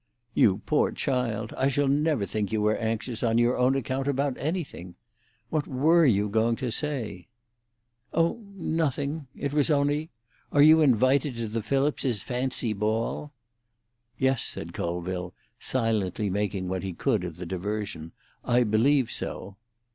"You 0.33 0.63
poor 0.65 0.91
child, 0.91 1.53
I 1.55 1.67
shall 1.67 1.87
never 1.87 2.25
think 2.25 2.51
you 2.51 2.65
are 2.65 2.75
anxious 2.75 3.21
on 3.21 3.37
your 3.37 3.55
own 3.55 3.75
account 3.75 4.07
about 4.07 4.35
anything. 4.39 4.95
What 5.51 5.67
were 5.67 6.07
you 6.07 6.27
going 6.27 6.55
to 6.55 6.71
say?" 6.71 7.27
"Oh, 8.11 8.41
nothing! 8.55 9.27
It 9.35 9.53
was 9.53 9.69
only—are 9.69 10.63
you 10.63 10.81
invited 10.81 11.35
to 11.35 11.47
the 11.47 11.61
Phillipses' 11.61 12.23
fancy 12.23 12.73
ball?" 12.73 13.31
"Yes," 14.17 14.41
said 14.41 14.73
Colville, 14.73 15.35
silently 15.59 16.31
making 16.31 16.67
what 16.67 16.81
he 16.81 16.93
could 16.93 17.23
of 17.23 17.37
the 17.37 17.45
diversion, 17.45 18.11
"I 18.43 18.63
believe 18.63 19.11
so." 19.11 19.57